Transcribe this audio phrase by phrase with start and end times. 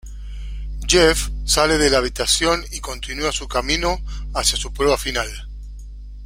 [0.87, 3.99] Jeff sale de la habitación y continua su camino
[4.33, 5.29] hacia su prueba final.